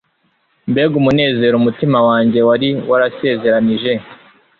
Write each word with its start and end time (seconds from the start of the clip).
mbega 0.71 0.95
umunezero 1.01 1.53
umutima 1.57 1.97
wanjye 2.07 2.39
wari 2.47 2.69
warasezeranije 2.89 3.91